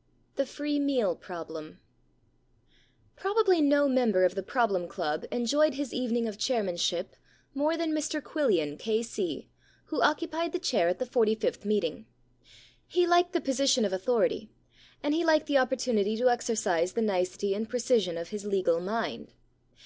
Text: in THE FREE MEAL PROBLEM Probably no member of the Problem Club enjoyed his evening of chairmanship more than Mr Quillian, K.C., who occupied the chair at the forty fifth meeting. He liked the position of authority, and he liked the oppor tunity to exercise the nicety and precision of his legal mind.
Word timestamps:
in 0.00 0.32
THE 0.36 0.46
FREE 0.46 0.80
MEAL 0.80 1.14
PROBLEM 1.16 1.78
Probably 3.16 3.60
no 3.60 3.86
member 3.86 4.24
of 4.24 4.34
the 4.34 4.42
Problem 4.42 4.88
Club 4.88 5.26
enjoyed 5.30 5.74
his 5.74 5.92
evening 5.92 6.26
of 6.26 6.38
chairmanship 6.38 7.16
more 7.52 7.76
than 7.76 7.92
Mr 7.92 8.22
Quillian, 8.22 8.78
K.C., 8.78 9.50
who 9.88 10.00
occupied 10.00 10.52
the 10.52 10.58
chair 10.58 10.88
at 10.88 11.00
the 11.00 11.04
forty 11.04 11.34
fifth 11.34 11.66
meeting. 11.66 12.06
He 12.88 13.06
liked 13.06 13.34
the 13.34 13.42
position 13.42 13.84
of 13.84 13.92
authority, 13.92 14.50
and 15.02 15.12
he 15.12 15.22
liked 15.22 15.44
the 15.46 15.56
oppor 15.56 15.76
tunity 15.76 16.16
to 16.16 16.30
exercise 16.30 16.94
the 16.94 17.02
nicety 17.02 17.52
and 17.52 17.68
precision 17.68 18.16
of 18.16 18.30
his 18.30 18.46
legal 18.46 18.80
mind. 18.80 19.34